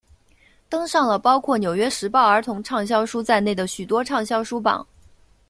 [0.67, 4.83] 登上了包括纽约时报儿童畅销书在内的许多畅销书榜。